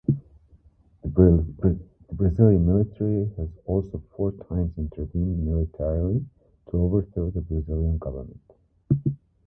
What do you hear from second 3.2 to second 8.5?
has also four times intervened militarily to overthrow the Brazilian government.